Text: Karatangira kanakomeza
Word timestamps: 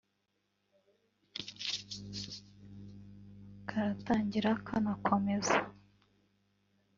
Karatangira 3.69 4.51
kanakomeza 4.65 5.57